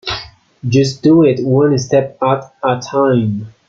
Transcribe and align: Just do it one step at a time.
Just 0.67 1.03
do 1.03 1.21
it 1.23 1.45
one 1.45 1.77
step 1.77 2.17
at 2.23 2.55
a 2.63 2.79
time. 2.79 3.53